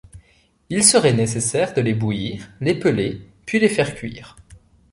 [0.71, 4.35] Il serait nécessaire de les bouillir, les peler puis les faire cuire.